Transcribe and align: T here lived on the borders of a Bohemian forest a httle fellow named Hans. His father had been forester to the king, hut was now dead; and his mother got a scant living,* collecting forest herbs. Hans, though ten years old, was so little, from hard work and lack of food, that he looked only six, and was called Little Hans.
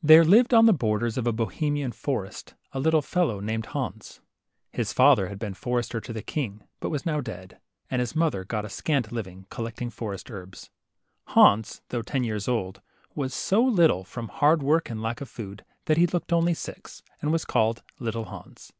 T 0.00 0.14
here 0.14 0.24
lived 0.24 0.54
on 0.54 0.64
the 0.64 0.72
borders 0.72 1.18
of 1.18 1.26
a 1.26 1.30
Bohemian 1.32 1.92
forest 1.92 2.54
a 2.72 2.80
httle 2.80 3.04
fellow 3.04 3.38
named 3.38 3.66
Hans. 3.66 4.22
His 4.72 4.94
father 4.94 5.28
had 5.28 5.38
been 5.38 5.52
forester 5.52 6.00
to 6.00 6.12
the 6.14 6.22
king, 6.22 6.60
hut 6.80 6.90
was 6.90 7.04
now 7.04 7.20
dead; 7.20 7.60
and 7.90 8.00
his 8.00 8.16
mother 8.16 8.44
got 8.46 8.64
a 8.64 8.70
scant 8.70 9.12
living,* 9.12 9.44
collecting 9.50 9.90
forest 9.90 10.30
herbs. 10.30 10.70
Hans, 11.26 11.82
though 11.90 12.00
ten 12.00 12.24
years 12.24 12.48
old, 12.48 12.80
was 13.14 13.34
so 13.34 13.62
little, 13.62 14.04
from 14.04 14.28
hard 14.28 14.62
work 14.62 14.88
and 14.88 15.02
lack 15.02 15.20
of 15.20 15.28
food, 15.28 15.66
that 15.84 15.98
he 15.98 16.06
looked 16.06 16.32
only 16.32 16.54
six, 16.54 17.02
and 17.20 17.30
was 17.30 17.44
called 17.44 17.82
Little 17.98 18.24
Hans. 18.24 18.72